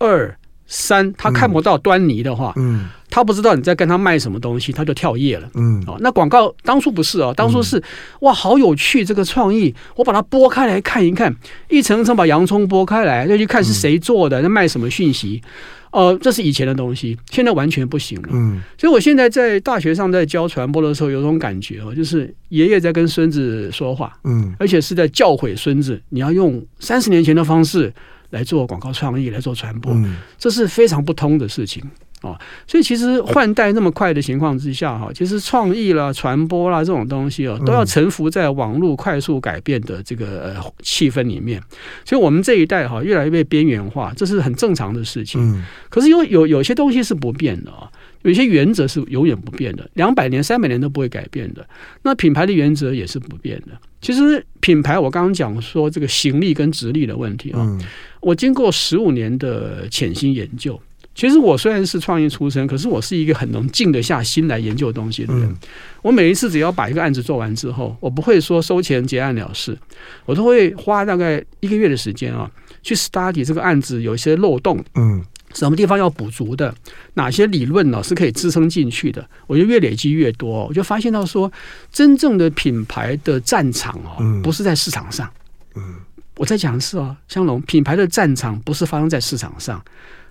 [0.00, 0.34] 二、
[0.66, 2.80] 三，他看不到端倪的话，嗯。
[2.80, 5.46] 嗯他不知道你在跟他卖什么东西，他就跳页了。
[5.52, 7.82] 嗯，哦，那广告当初不是哦，当初是、嗯、
[8.20, 11.30] 哇，好有趣这个创意，我把它剥开来看一看，
[11.68, 15.42] 一层一层把洋葱剥开来，再去看是谁做的，在、嗯、卖什么讯息。
[15.90, 18.28] 呃，这是以前的东西，现在完全不行了。
[18.32, 27.92] 嗯，所以我现在在大学上在教传播的时候，有种感觉哦，就是爷爷在跟孙子说话，嗯，而且是在教诲孙子，你要用三十年前的方式
[28.32, 31.82] 来做广告创意，来做传播，嗯、这是非常不通的事情。
[32.22, 41.60] 哦，所以其实换代那么快的情况之下，哈，其实创意啦、传播啦这种东西哦，都要臣服在网络快速改变的这个呃气氛里面。
[42.04, 45.40] 所以，我们这一代哈越来越边缘化，这是很正常的事情。
[45.42, 45.64] 嗯。
[45.90, 47.90] 可是有有有些东西是不变的啊，
[48.22, 51.66] 有些原则是永远不变的，两百年、三百年都不会改变的。
[52.02, 53.72] 那品牌的原则也是不变的。
[54.00, 57.78] 其实品牌，我刚刚讲说这个行力跟直力的问题啊，
[58.20, 60.80] 我经过十五年的潜心研究。
[61.14, 65.44] 其实我虽然是创业出身，可是我是一个很能静得下心来研究东西的人。
[65.44, 65.56] 嗯、
[66.00, 69.76] 我每一次只要把一个案子做完之后，我不会说收钱结案了事，
[70.24, 72.50] 我都会花大概一个月的时间啊，
[72.82, 75.22] 去 study 这个案子有一些漏洞，嗯，
[75.54, 76.74] 什么地方要补足的，
[77.14, 79.26] 哪些理论呢是可以支撑进去的。
[79.46, 81.50] 我就越累积越多，我就发现到说，
[81.90, 85.30] 真正的品牌的战场哦，不是在市场上。
[85.74, 85.96] 嗯，
[86.36, 89.82] 我在讲的是哦，香龙品牌的战场不是发生在市场上。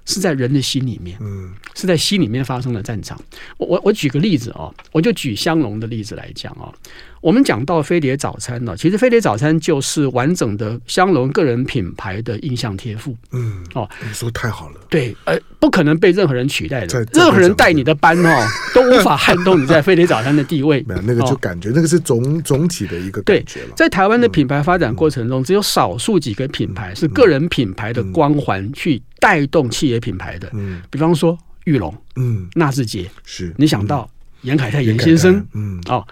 [0.06, 3.20] 是在人的心里面，嗯，是在心里面发生的战场。
[3.58, 6.74] 我我我举个例子哦，我就举香龙的例子来讲哦。
[7.22, 13.16] 我们讲到飞碟早餐呢，其实飞碟早餐就是完整的香龙个人品牌的印象贴附。
[13.32, 14.82] 嗯，哦，你说太好了。
[14.90, 20.84] 对，呃，不可能被任何人取代的，任何人带你的班哦， 都无法撼动你在飞碟早餐的地位。
[20.88, 23.76] 没有那个就感觉，那个是总总体的一个感觉了。
[23.76, 30.49] 在台湾的品牌发展过程中，只有少数几个品牌是个人品牌的光环去带动企业品牌的。
[30.51, 33.53] 嗯，比方说玉龙，嗯，纳智捷，是。
[33.55, 34.10] 你想到。
[34.41, 36.03] 严凯泰严先生，嗯，哦，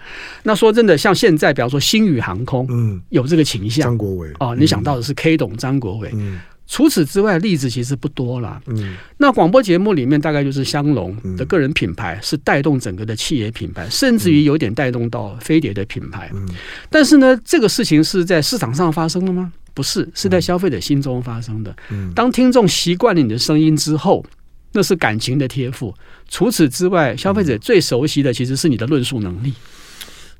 [0.44, 16.48] 那说真的，像现在，比方说星宇航空，嗯，有这个倾向，张国伟，哦，你想到的是 K 董张国伟，嗯，除此之外，例子其实不多了，嗯，那广播节目里面大概就是香龙的个人品牌是带动整个的企业品牌，甚至于有点带动到飞碟的品牌，嗯，
[16.88, 19.52] 但是呢，这个事情是在市场上发生的吗？
[19.80, 21.74] 不是，是在消费者心中发生的。
[22.14, 24.22] 当听众习惯了你的声音之后，
[24.72, 25.94] 那是感情的贴附。
[26.28, 29.54] 除此之外，消费者最熟悉的其实是你的论述能力。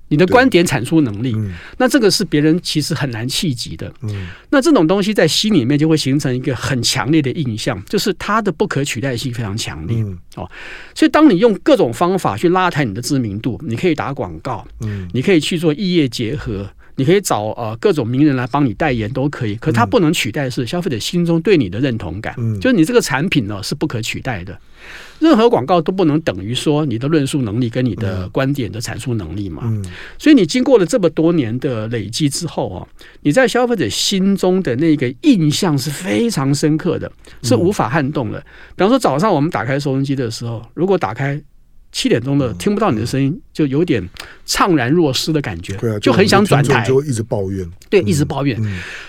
[0.09, 3.90] 你的观点产出能力，嗯、那这个是别人其实很难企及的。
[4.03, 9.96] 嗯、那这种东西在心里面就会形成一个很强烈的印象，就是它的不可取代性非常强烈。
[10.03, 10.50] 嗯、哦，
[10.94, 16.68] 所以当你用各种方法去拉抬你的知名度，你可以打广告，嗯、你可以去做异业结合，
[17.01, 19.55] 你可以找呃各种名人来帮你代言都可以。
[19.57, 24.55] 可它不能取代的是消费者心中对你的认同感，嗯、就是你这个产品呢是不可取代的。
[25.19, 29.63] 任何广告都不能等于说你的论述能力跟你的观点的阐述能力嘛。
[29.65, 29.83] 嗯，
[30.19, 32.87] 所以你经过了这么多年的累积之后啊，
[33.23, 37.11] 你在消费者心中的那个印象是非常深刻的，
[37.43, 38.39] 是无法撼动的。
[38.77, 41.41] 比方说早上我们打开收音机的时候，如果打开。
[41.92, 44.09] 七点钟的听不到你的声音，就有点
[44.46, 48.61] 怅然若失的感觉，就很想转台，就一直抱怨，对，一直抱怨。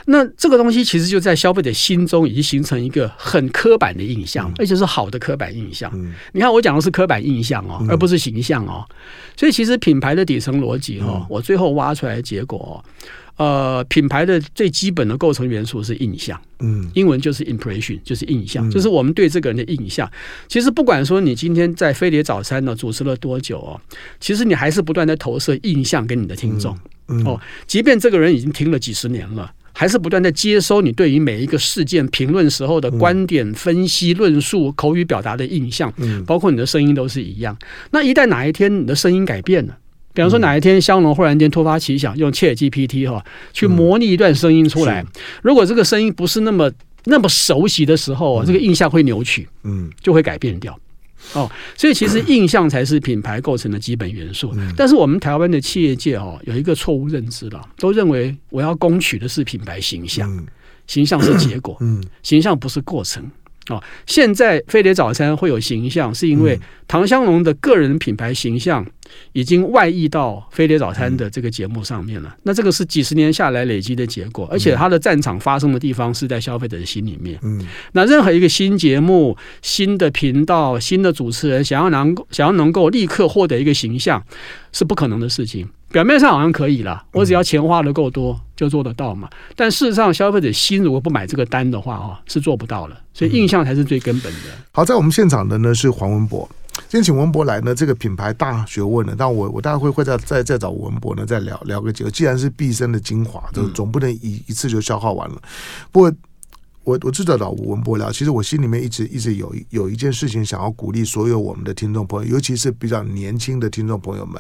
[0.06, 5.92] 那这个东西其实就在消费者心中已经形成一个很刻板的印象，而且是好的刻板印象。
[6.32, 8.84] 你看我讲的是刻板印象哦，而不是形象哦。
[9.38, 12.84] 所以其实品牌的底层逻辑哦，我最后挖出来的结果。
[13.38, 20.08] 呃，品牌的最基本的构成元素是印象，嗯，英文就是 impression，就是印象，嗯、就是我们对这个人的印象。
[20.48, 23.82] 其实不管说你今天在飞碟早餐呢主持了多久哦，
[24.20, 37.58] 其实你还是不断在投射印象给你的听众，嗯嗯、哦，即便这个人已经听了几十年了，还是不断在接收你对于每一个事件评论时候的观点分析、论述、口语表达的印象，嗯，包括你的声音都是一样。
[37.90, 39.78] 那一旦哪一天你的声音改变了，
[40.14, 45.06] 比方说，哪一天香农忽然间突发奇想，用 ChatGPT 哈去模拟一段声音出来。
[45.42, 46.72] 如果这个声音不是那么
[47.06, 50.78] 那么熟悉的时候，这个印象会扭曲，嗯，就会改变掉。
[51.34, 54.54] 哦，所以其实印象才是品牌构成的基本元素。
[54.76, 60.30] 但是我们台湾的企业界哦，有一个错误认知了，都认为我要攻取的是品牌形象，
[60.88, 63.24] 形象是结果，嗯，形象不是过程。
[63.70, 68.86] 哦，现在飞碟早餐会有形象，是因为唐香龙的个人品牌形象
[69.34, 72.30] 已经外溢到飞碟早餐的这个节目上面了。
[72.30, 77.40] 嗯、那这个是几十年下来累积的结果，而且它的战场发生的地方是在消费者的心里面。
[77.44, 84.22] 嗯，那任何一个新节目、新的频道、新的主持人，想要能想要能够立刻获得一个形象，
[84.72, 85.68] 是不可能的事情。
[85.92, 89.28] 表面上好像可以了，我只要钱花的够多就做得到嘛。
[89.56, 93.02] 但事实上，消费者心如果不买这个单的话，哈，是做不到了。
[93.12, 94.40] 所以印象才是最根本的。
[94.72, 102.12] 好，在我们现场的呢是黄文博，今天请文博来呢，这个品牌大学问呢，但我我大概会会再再再找文博呢再聊聊个几个。
[102.12, 105.42] 既然是毕生的精华，就总不能一一次就消耗完了。
[105.92, 106.14] 不过
[106.84, 114.40] 我我知道找文博聊，其实我心里面一直一直有有一件事情想要鼓励所有我们的听众朋友，尤其是比较年轻的听众朋友们。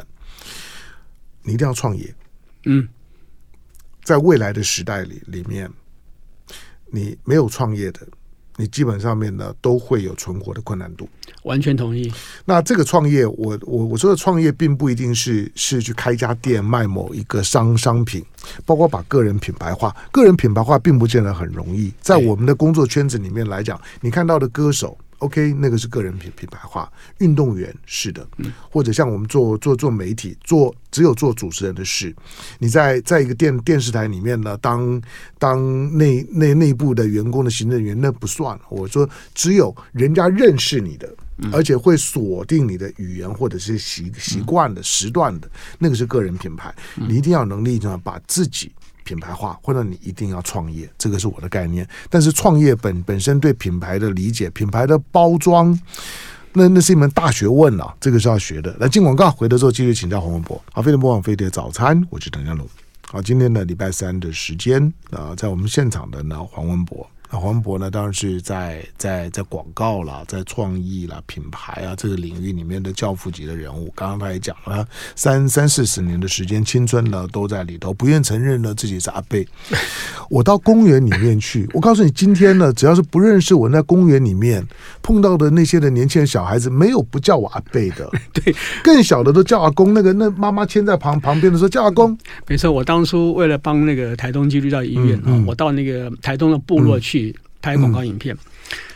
[1.43, 2.13] 你一定要创业，
[2.65, 2.87] 嗯，
[4.03, 5.69] 在未来的时代里里面，
[6.91, 7.99] 你没有创业的，
[8.57, 11.07] 你基本上面呢都会有存活的困难度。
[11.43, 12.11] 完全同意。
[12.45, 18.23] 那这个创业，我我我说的创业，并不一定是是去开一家店卖某一个商商品，
[18.65, 19.95] 包括把个人品牌化。
[20.11, 24.97] 个人品牌化并不见得很容易，在我们的工作圈子里面来讲，你看到的歌手。
[25.21, 28.27] OK，那个是个人品品牌化，运动员是的，
[28.71, 32.13] 或者像我们做做做媒体，做只有做主持人的事。
[32.57, 34.99] 你在在一个电电视台里面呢，当
[35.37, 38.59] 当内内内部的员工的行政员，那不算。
[38.67, 41.07] 我说只有人家认识你的，
[41.53, 46.73] 而且会锁定你的语言或者是习习惯的时段的，那个是个人品牌。
[46.95, 48.71] 你一定要有能力呢，把自己。
[49.11, 51.85] 品牌化，或者你一定要创业，这个是我的概念。
[52.09, 55.77] 但是创业本本身对品牌的理解、品牌的包装，
[56.53, 58.73] 那那是一门大学问啊，这个是要学的。
[58.79, 60.61] 来进广告，回头之后继续请教黄文博。
[60.71, 62.65] 好，飞碟播放飞碟早餐，我是邓家龙。
[63.09, 67.05] 好，今天的礼拜三的时间啊、呃，在我们现场的呢，黄文博。
[67.31, 73.89] 那黄渤呢，当然是在在在广告啦，在创意啦、品牌啊这个领域里面的教父级的人物。
[73.95, 79.47] 刚刚他也讲了，三三四十年的时间，青春呢都在里头，不愿承认呢自己是阿贝。
[80.29, 84.61] 我到公园里面去，我告诉你，今天呢，只要是不认识我，在公园里面
[85.01, 88.09] 碰到的那些的年轻人、小孩子，没有不叫我阿贝的。
[88.33, 89.93] 对，更小的都叫阿公。
[89.93, 92.17] 那个那妈妈牵在旁旁边的时候叫阿公。
[92.45, 97.20] 没错，我当初为了帮那个台东基督教医院啊，嗯嗯、我到那个台东的部落去。
[97.61, 98.35] 拍广告影片，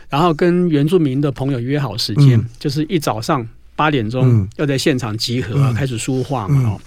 [0.08, 6.70] 然后跟原住民的朋友约好时间，就是一早上八点钟要在现场集合，开始说话嘛。
[6.70, 6.80] 哦，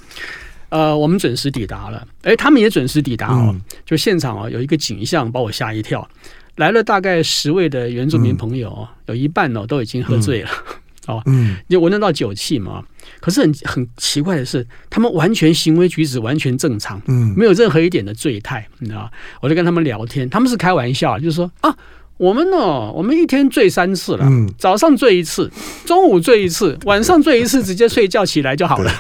[0.70, 3.56] 呃，我们准时抵达了，哎，他们也准时抵达哦。
[3.86, 6.08] 就现场啊，有一个景象把我吓一跳，
[6.56, 10.50] 来了大概十位的原住民朋友，有一半哦都已经喝醉了。
[11.08, 12.84] 哦，嗯，就闻得到酒气嘛。
[13.20, 19.12] 可是很很奇怪的是，他们完全行为举止完全正常，嗯，没有任何一点的醉态，你知道？
[19.42, 21.76] 我就跟他们聊天，他们是开玩笑，就是说啊。
[22.20, 25.50] 我们呢，我们一天醉三次了，嗯、早上醉一次，
[25.86, 28.92] 中午醉一次，晚上醉一次，直接睡觉起来就好了。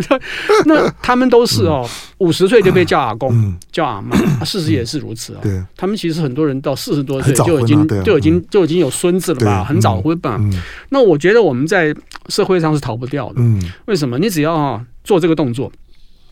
[0.64, 5.40] 那他们都是哦，五十岁就被叫阿公、嗯、叫阿妈， 事实也是如此哦。
[5.76, 10.40] 他们其实很多人到四十多岁就已经、啊、就已经就已经有孙子了吧，很早婚吧。
[10.88, 11.94] 那我觉得我们在
[12.28, 13.34] 社会上是逃不掉的。
[13.36, 14.18] 嗯、为什么？
[14.18, 15.70] 你只要啊做这个动作。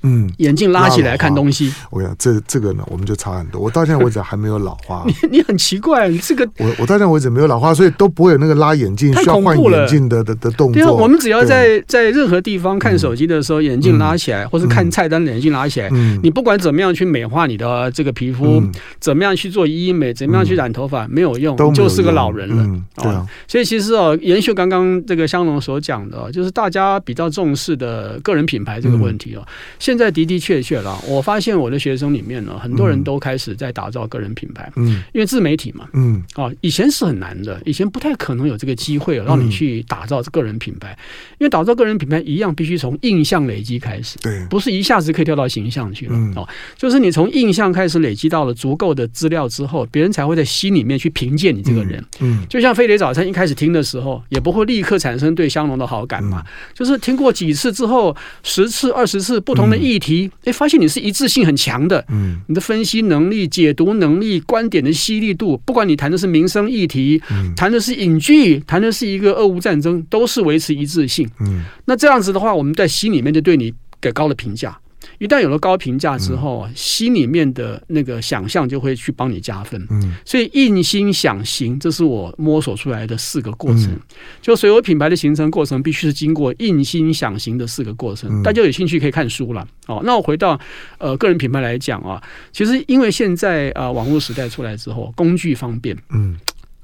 [0.03, 1.73] 嗯，眼镜拉起来看东西。
[1.91, 3.61] 我讲这这个呢，我们就差很多。
[3.61, 5.05] 我到现在为止还没有老花。
[5.09, 10.75] 你你很奇怪，你这个我我到现在为止没有老花，所以都不会有那个拉眼镜需要换眼镜的的的动作。
[10.75, 15.91] 对啊，我们只要在在任何地方看手机的时候，眼镜拉起来，或是看菜单的眼镜拉起来，
[16.23, 18.63] 你不管怎么样去美化你的这个皮肤，
[18.99, 22.81] 怎么样去做医美，怎么样去染头发，没有用，就是个老人了。
[22.97, 29.43] 对啊，所以其实哦，延续刚刚这个香农所讲的，就是大家比较重视的个人品牌这个问题哦。
[29.91, 34.71] 现在的的确确了，我发现我的学生里面呢，很多人都开始在打造个人品牌。
[34.77, 40.97] 嗯，因为自媒体嘛，嗯，哦，以前是很难的，以前不太可能有这个机会让你去打造个人品牌。
[41.39, 46.15] 因为打造个人品牌一样必须从印象累积开始，对，不是一下子可以跳到形象去了。
[46.37, 52.05] 哦，就是你从印象开始累积到了足够的资料之后，别人才会在心里面去评鉴你这个人。
[52.21, 60.31] 嗯，就像飞碟早餐一开始听的时候，也不会立刻产生对香农的好感嘛，就是听过几次之后，十次、二十次不同的议题。
[60.45, 74.79] 哎，发现你是一致性很强的，嗯，你的分析能力、解读能力、观点的犀利度，不管你谈的是民生议题，嗯，谈的是影剧，谈的是一个俄乌战争，都是维持一致性，嗯，那这样子的话，我们在心里面就对你给高了评价。
[75.21, 79.87] 一旦有了高评价之后，嗯、心里面的那个想象就会去帮你加分。
[79.91, 83.89] 嗯，所以印心想行，这是我摸索出来的四个过程。
[83.89, 84.01] 嗯、
[84.41, 88.41] 就所有品牌的形成过程，必须是经过印心想行的四个过程。
[88.41, 89.69] 嗯、大家有兴趣可以看书了。
[89.89, 90.59] 哦，那我回到
[90.97, 96.35] 呃个人品牌来讲啊，其实因为现在啊、呃、网络时代出来之后，工具方便，嗯，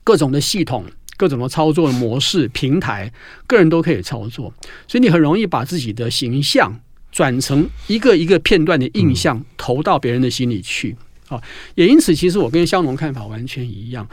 [0.04, 0.84] 各种的系统、
[1.16, 3.10] 各种的操作模式、平台，
[3.46, 4.52] 个人都可以操作，
[4.86, 6.78] 所以你很容易把自己的形象。
[7.16, 10.94] 转成一个一个片段的印象，投到别人的心里去
[11.28, 11.40] 啊！
[11.74, 14.06] 也因此，其实我跟香农看法完全一样。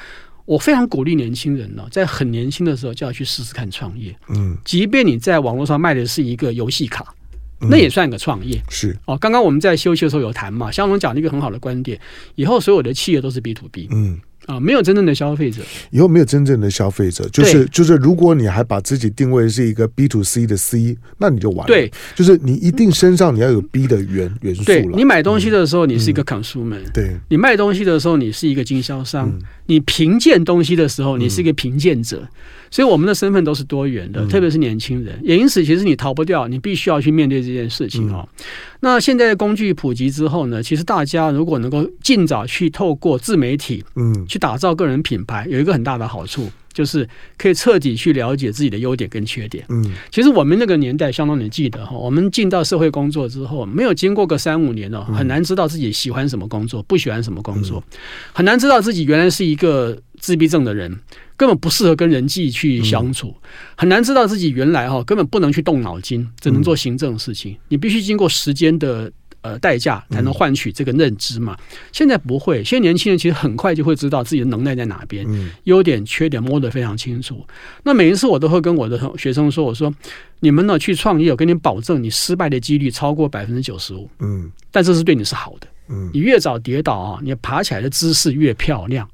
[0.46, 4.16] 我非常鼓励年轻人呢，在很年轻的时候就要去试试看创业。
[4.30, 7.14] 嗯，即便你在网络上卖的是一个游戏卡，
[7.60, 8.64] 那也算个创业。
[8.70, 12.00] 是哦，刚刚我们在休息的时候有谈嘛，香农讲了一个很好的观点：
[12.36, 13.90] 以后所有的企业都是 B to B。
[13.92, 14.18] 嗯。
[14.46, 21.66] 啊，没有真正的消费者，以后没有真正的消费者，就是就是，如果你还把自己定位是一个 B to C 的 C，那你就完了。
[21.68, 24.98] 对，就是你一定身上你要有 B 的元元素了。
[24.98, 26.92] 你买东西的时候，你是一个 consumer，嗯。
[26.94, 29.30] 对，你卖东西的时候，你是一个经销商。
[29.30, 32.22] 嗯，你评鉴东西的时候，你是一个评鉴者。
[32.22, 32.28] 嗯，
[32.74, 35.16] 所以我们的身份都是多元的，特别是年轻人。
[35.22, 38.28] 也因此，其实你逃不掉，你必须要去面对这件事情哦。
[38.40, 38.46] 嗯，
[38.80, 44.26] 那现在的工具普及之后呢，其实大家如果能够尽早去透过自媒体，嗯。
[44.28, 47.08] 去打造个人品牌有一个很大的好处，就是
[47.38, 49.64] 可以彻底去了解自己的优点跟缺点。
[49.70, 57.84] 嗯，其实我们那个年代，相当你记得哈，我们进到社会工作之后，没有经过个三五年哦，很难知道自己喜欢什么工作，不喜欢什么工作，
[58.32, 60.90] 很难知道自己原来是一个自闭症的人，
[61.36, 63.36] 根本不适合跟人际去相处，
[63.76, 67.58] 很难知道自己原来哈根本不能去动脑筋，只能做行政的事情。
[67.68, 69.12] 你必须经过时间的。
[69.44, 71.54] 呃，代价才能换取这个认知嘛？
[71.60, 77.46] 嗯、现在不会，现在年轻人其实很快就会知道自己的能耐在哪边，嗯、优点、缺点摸得非常清楚。
[77.84, 79.94] 那每一次我都会跟我的学生说：“我说
[80.40, 84.10] 你们呢去创业，我跟你保证，你失败的几率超过百分之九十五。
[84.20, 85.68] 嗯，但这是对你是好的。
[85.90, 89.06] 嗯，你越早跌倒啊，你爬起来的姿势越漂亮。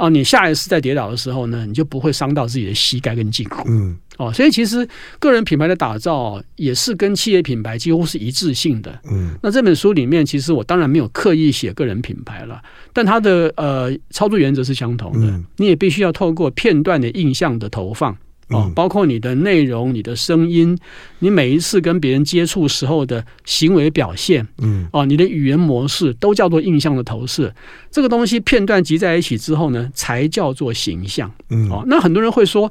[0.00, 3.62] 啊，你下一次再跌倒的时候呢，你就不会伤到自己的膝盖跟胫骨。
[3.66, 3.96] 嗯。
[4.16, 4.86] 哦，所以其实
[5.18, 9.00] 个人品牌的打造也是跟企业品牌几乎是一致性的。
[9.10, 12.60] 嗯，那这本书里面，其实我当然没有刻意写个人品牌了，
[12.92, 15.26] 但它的呃操作原则是相同的。
[15.26, 18.14] 嗯，你也必须要透过片段的印象的投放
[18.50, 20.76] 哦，包括你的内容、你的声音、
[21.20, 27.54] 你每一次跟别人接触时候的行为表现，嗯，哦，你的语言模式都叫做印象的投射。
[27.90, 31.32] 这个东西片段集在一起之后呢，才叫做形象。
[31.48, 32.70] 嗯，哦，那很多人会说。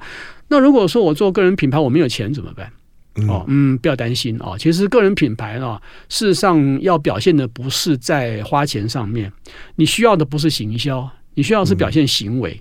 [0.50, 2.72] 那如果说我做个人品牌，我没有钱怎么办？
[3.28, 4.56] 哦，嗯，不要担心哦。
[4.58, 9.32] 其实个人品牌呢，事实上要表现的不是在花钱上面，
[9.76, 12.60] 你需要的不是行销，你需要的是表现行为。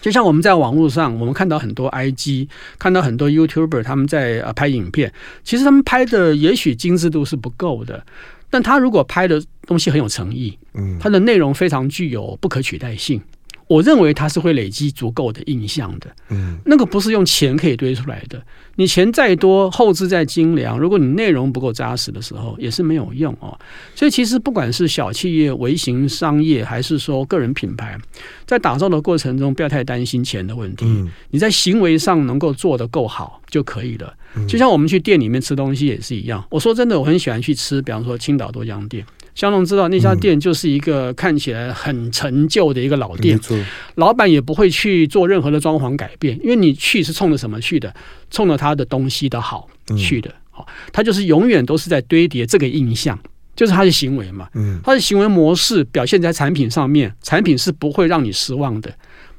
[0.00, 8.04] 就像我们在网络上，我们看到很多 IG，看到很多 YouTuber 他们在呃拍影片，其实他们拍的也许精致度是不够的，
[8.48, 13.20] 但他如果拍的东西很有诚意，嗯，他的内容非常具有不可取代性。
[13.68, 16.06] 我认为它是会累积足够的印象的。
[16.30, 18.42] 嗯，那个不是用钱可以堆出来的。
[18.76, 23.58] 你钱再多，后置再精良，如果你内容不够扎实的时候，也是没有用哦。
[23.94, 27.98] 所以其实不管是小企业、微型商业，还是说个人品牌，
[28.46, 30.84] 在打造的过程中，不要太担心钱的问题。
[30.86, 34.14] 嗯，你在行为上能够做得够好就可以了。
[34.46, 36.44] 就像我们去店里面吃东西也是一样。
[36.50, 39.04] 我说真的，我很喜欢去吃，比方说青岛多江店。
[39.38, 43.64] 香农知道那家店就是一个看起来很陈旧的一个老店，嗯、
[43.94, 47.94] 老板也不会去做任何的装潢改变，因为你去是冲着什么去的？
[48.32, 53.16] 冲着他的东西的好去的，好、嗯，他就是永远都是在堆叠这个印象，
[53.54, 58.92] 就是他的行为嘛，嗯，他的行为模式表现在产品上面，产品是不会让你失望的，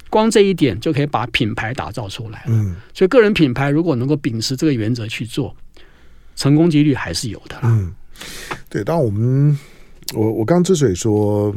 [0.10, 5.54] 光这一点就可以把品牌打造出来了，嗯，所以个人品牌如果能够秉持这个原则去做，
[6.38, 7.94] 成功几率还是有的啦，嗯，
[8.70, 9.60] 对，当我们。
[10.14, 11.56] 我我刚之所以说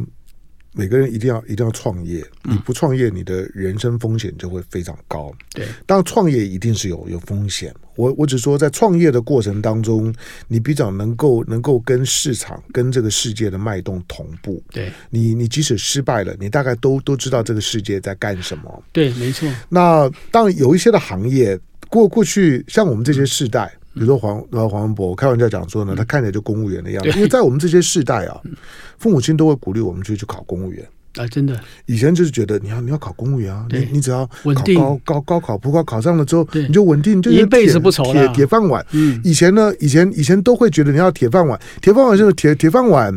[0.75, 5.31] 每个人一定要一定要创业，你不创业，你的人生风险就会非常高。
[5.53, 7.75] 对，当然创业一定是有有风险。
[7.95, 10.15] 我我只说在创业的过程当中，
[10.49, 14.63] 你比较能够能够跟市场跟这个世界的脉动同步。
[14.71, 18.83] 对，你你即使失败了，你大概都都知道这个世界在干什么。
[18.93, 19.47] 对，没错。
[19.69, 21.59] 那当然有一些的行业
[21.91, 23.71] 过过去，像我们这些世代。
[23.75, 28.41] 嗯比如说黄呃黄文博，我开玩笑讲说呢，他看起来就公务员的样子，因为在我们这些世代啊，
[28.99, 30.87] 父母亲都会鼓励我们去去考公务员。
[31.17, 31.61] 啊，真的。
[31.85, 38.83] 以前就是觉得你要你要考公务员啊，你你只要考高高高考普考考上了之后，你就稳定，就一辈子不愁了，铁铁饭碗。
[39.23, 43.13] 以前呢，以前以前都会觉得你要铁饭碗，铁饭碗就是铁铁饭碗，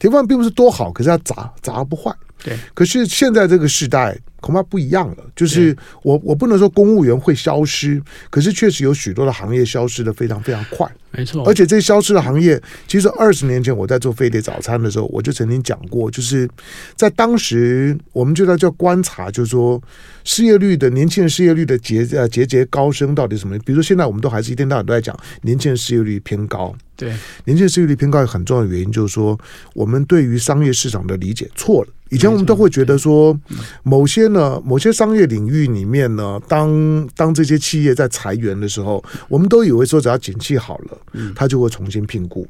[0.00, 2.12] 铁饭碗并不是多好，可是它砸砸不坏。
[2.42, 4.18] 对，可是现在这个时代。
[4.40, 11.42] 恐怕不一样了，就是我我不能说公务员会消失，可是确实有许多的行业消失的非常非常快，没错。
[11.46, 16.48] 而且这消失的行业，其实二十年前我在做飞碟早餐的时候，我就曾经讲过，就是
[16.94, 19.82] 在当时我们就在叫观察，就是说
[20.24, 23.58] 失业率的年轻人失业率的节呃节节高升到底什么？
[23.60, 27.08] 比如说现在我们都还是一天到晚都在讲年轻人失业率偏高，对，
[27.44, 29.38] 年轻人失业率偏高很重要的原因就是说
[29.74, 31.88] 我们对于商业市场的理解错了。
[32.10, 33.38] 以前我们都会觉得说，
[33.82, 40.98] 某些呢，某些商业领域里面呢，当当这些企业在裁员的时候，我们都以为说只要景气好了，
[41.34, 42.46] 他就会重新聘雇，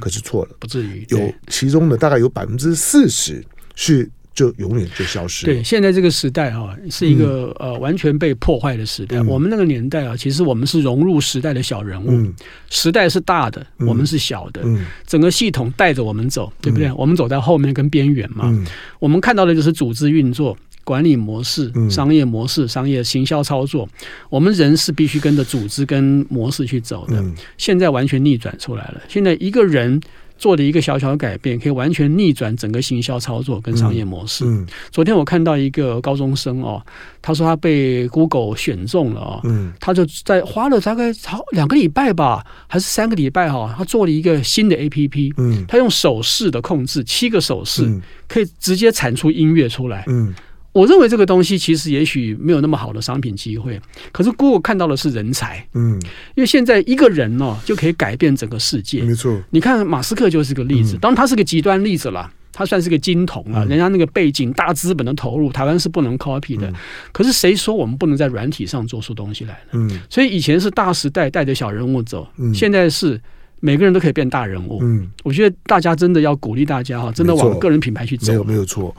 [0.00, 1.04] 可是错了，不至于。
[1.08, 3.44] 有其中的大概有百分之四十
[3.74, 4.08] 是。
[4.34, 5.52] 就永远就消失了。
[5.52, 9.18] 对，现在这个时代哈，是一个、嗯、呃完全被破坏的时代。
[9.18, 12.10] 嗯、我们那个年代啊，其实我们是融入时代的小人物。
[12.10, 12.32] 嗯、
[12.70, 14.62] 时代是大的，我们是小的。
[14.64, 16.88] 嗯、整个系统带着我们走，对不对？
[16.88, 18.44] 嗯、我们走在后面跟边缘嘛。
[18.46, 18.64] 嗯、
[19.00, 23.88] 我们看到的就是组织运作、管理模式、商业模式、商业行销操作。
[24.28, 27.16] 我们人是必须跟着组织跟模式去走的。
[27.20, 29.00] 嗯、现在完全逆转出来了。
[29.08, 30.00] 现在一个人。
[30.38, 34.44] 做的一个小小的改变，可以完全逆转整个行销操作跟商业模式。
[34.90, 36.84] 昨天我看到一个高中生哦，
[37.20, 50.02] 他说他被 Google 选中了哦，嗯、他就在花了大概好两个礼拜吧，还是三个礼拜哈，他做了一个新的 APP，嗯、他用手势的控制，七个手势、嗯、可以直接产出音乐出来。
[50.08, 50.34] 嗯
[50.72, 56.00] 我认为这个东西其实也许没有那么好的商品机会，可是 Google 看到的是人才，嗯，
[56.34, 59.38] 因为现在一个人哦就可以改变整个世界，没错。
[59.50, 66.72] 你看马斯克就是个例子，当然他是个极端例子了，他算是个金童啊，人家那个背景大资本的投入，台湾是不能 copy 的。
[67.12, 69.72] 可是谁说我们不能在软体上做出东西来呢？
[69.72, 73.20] 嗯，所以以前是大时代带着小人物走，现在是。
[73.64, 74.80] 每个人都可以变大人物。
[74.82, 78.32] 嗯，我觉得大家真的要鼓励大家哈，真的往个人品牌去走。
[78.32, 78.92] 没有没有错。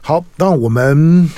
[0.00, 1.30] 好，那我们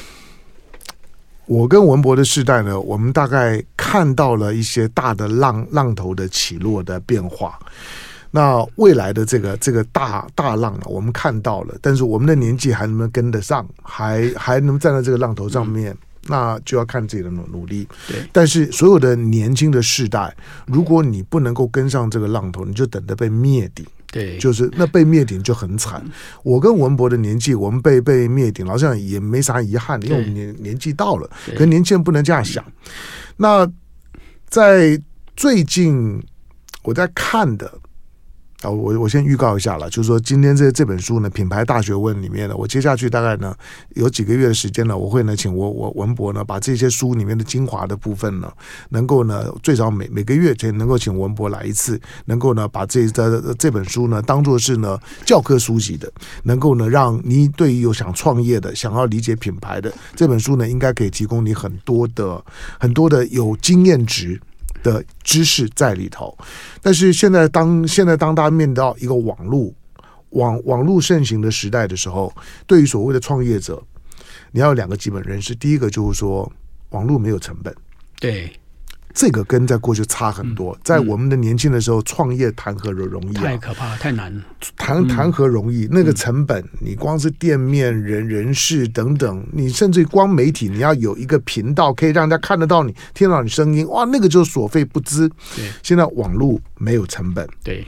[1.46, 7.58] 我跟文博的世代呢，我们大概看到了一些大的浪浪头的起落的变化。
[8.30, 13.66] 那未来的这个这个大大浪啊，我们看到了，但是我们的年纪还能不能跟得上？
[13.82, 15.92] 还还能站在这个浪头上面？
[15.92, 15.96] 嗯
[16.26, 17.86] 那就要看自己的努努力。
[18.08, 20.34] 对，但是所有的年轻的世代，
[20.66, 23.86] 如果你不能够跟上这个浪头，你就等着被灭顶。
[24.10, 26.02] 对，就是那被灭顶就很惨。
[26.42, 31.30] 我跟文博的年纪，我们被被灭顶，好像也没啥遗憾，因为我们年年纪到了。
[31.56, 32.64] 可年轻人不能这样想。
[33.36, 33.70] 那
[34.48, 35.00] 在
[35.36, 36.22] 最近
[36.82, 37.72] 我在看的。
[38.62, 43.54] 啊，我我先预告一下了，就是说今天这这本书呢，《品牌大学问》里面呢，我接下去大概呢
[43.90, 48.52] 有几个月的时间呢，我会呢请我我文博呢把这些书里面的精华的部分呢，
[48.88, 56.10] 能够呢最少每每个月才能够请文博来一次，能够呢把这这这本书呢当做是呢教科书籍的，
[56.42, 62.44] 能够呢让你对于有想创业的、想要理解品牌的这本书呢，应该可以提供你很多的
[62.80, 64.40] 很多的有经验值。
[64.88, 66.36] 的知识在里头，
[66.80, 69.72] 但是现在当现在当大家面到一个网络
[70.30, 72.32] 网网络盛行的时代的时候，
[72.66, 73.82] 对于所谓的创业者，
[74.52, 75.54] 你要有两个基本认识。
[75.54, 76.50] 第一个就是说，
[76.90, 77.74] 网络没有成本。
[78.18, 78.50] 对。
[79.18, 83.42] 这个跟在过去差很多，嗯、在我们的年轻的时候，创业谈何容易啊？
[83.42, 84.44] 太可怕，太难了。
[84.76, 85.88] 谈谈何容易？
[85.90, 95.28] 那个成本，你光是店面、人、人事等等，你甚至光媒体，你要有一个频道，可以让人家看得到你、听到你声音，哇，那个就是所费不貲。
[95.56, 97.44] 对，现在网络没有成本。
[97.64, 97.84] 对，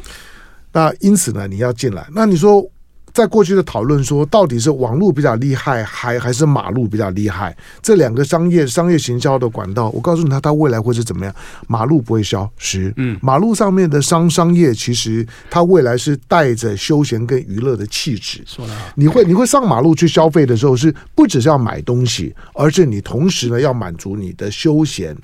[0.73, 2.69] 那因此呢，你要进来，那你说。
[3.13, 7.57] 在过去的讨论说，到底是网络比较厉害，还还是马路比较厉害？
[7.83, 11.35] 这两个商业商业行销的管道，我告诉你，它它未来会是怎么样？
[11.67, 18.43] 马路不会消失，嗯，马路上面的商商业，其实它未来是带着休闲跟娱乐的气质。
[18.47, 25.17] 说得好，你会你会上马路去消费的时候，是不只是要买东西，而是你同时呢要满足你的休闲。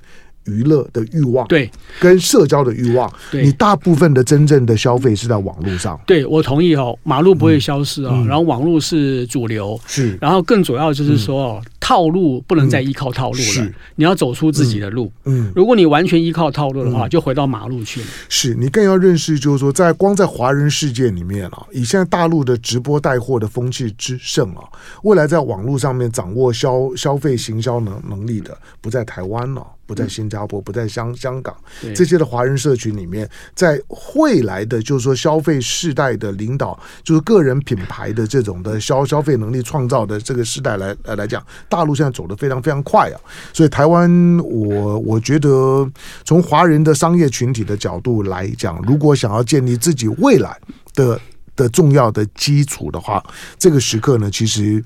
[0.47, 1.71] 娱乐的欲望，对，
[2.01, 5.99] 跟社交的欲望，对，你大部分的真正的消费是在网络上。
[6.07, 15.13] 对，我同意哦，马路不会消失啊，然后网络是主流，是，然后更主要就是说，套路不能再依靠套路了，你要走出自己的路。
[15.23, 18.07] 嗯，如果你完全依靠套路的话，就回到马路去了。
[18.29, 24.65] 是你更要认识，就是说，在光在华人世界里面啊，以现在大陆的直播带货的风气之盛啊，
[25.05, 29.65] 未来在网络上面掌握消消费行销能能力的，不在台湾了。
[29.87, 31.55] 不在新加坡，不在香香港
[31.95, 33.81] 这些的华人社群里面，在
[34.17, 43.21] 未来的就是说消费世代的领导，就是个人品牌的这种的消消费能力创造的这个时代来来来讲，大陆现在走得非常非常快啊！
[43.53, 45.89] 所以台湾，我我觉得
[46.25, 50.59] 从华人的商业群体的角度来讲，如果想要建立自己未来
[50.95, 51.21] 的
[51.55, 53.25] 的重要的基础的话，
[53.59, 54.83] 这个时刻呢，其实。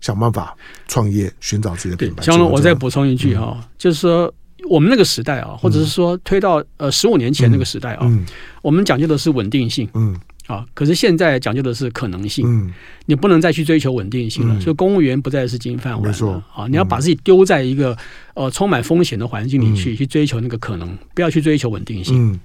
[0.00, 0.54] 想办法
[0.86, 2.22] 创业，寻找自己的品牌。
[2.22, 4.30] 香龙，我再补充一句哈，嗯、就是说
[4.68, 8.06] 我们那个时代啊，或者是说推到呃十五年前那个时代啊，
[8.60, 9.88] 我们讲究的是稳定性。
[9.94, 10.14] 嗯。
[10.46, 10.64] 啊！
[10.74, 12.72] 可是现在讲究的是可能性，嗯，
[13.06, 14.60] 你不能再去追求稳定性了。
[14.60, 16.66] 所以公务员不再是金饭碗了啊！
[16.68, 17.96] 你要把自己丢在一个
[18.34, 22.32] 呃充满风险的环境里去，去追求那个可能，不要去追求稳定性。
[22.32, 22.40] 嗯，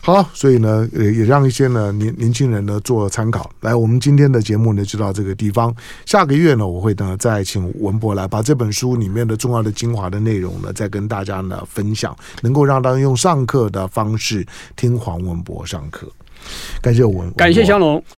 [0.00, 3.50] 好，所以呢，也也让一些呢年年轻人呢做参考。
[3.60, 5.74] 来，我们今天的节目呢就到这个地方。
[6.06, 16.08] 下个月呢，我会呢再请文博来把这本书里面的重要的精华的内容呢再跟大家呢分享，能够让大家用上课的方式听黄文博上课。
[16.80, 18.02] 感谢我，感谢香龙。